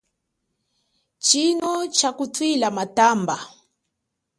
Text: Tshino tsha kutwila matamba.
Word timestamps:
Tshino 1.23 1.71
tsha 1.95 2.09
kutwila 2.17 2.67
matamba. 2.75 3.35